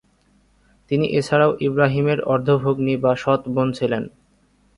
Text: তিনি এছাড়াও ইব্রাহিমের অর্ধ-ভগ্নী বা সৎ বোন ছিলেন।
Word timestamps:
তিনি 0.91 1.05
এছাড়াও 1.11 1.51
ইব্রাহিমের 1.59 2.19
অর্ধ-ভগ্নী 2.25 2.93
বা 2.97 3.11
সৎ 3.15 3.41
বোন 3.47 3.67
ছিলেন। 3.71 4.03